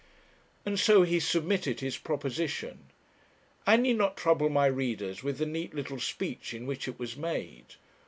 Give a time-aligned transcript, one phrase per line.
[0.65, 2.87] And so he submitted his proposition.
[3.67, 7.15] I need not trouble my readers with the neat little speech in which it was
[7.15, 7.75] made.